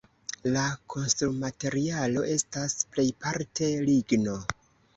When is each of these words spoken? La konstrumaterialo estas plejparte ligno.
La 0.53 0.61
konstrumaterialo 0.93 2.25
estas 2.37 2.77
plejparte 2.97 3.71
ligno. 3.93 4.39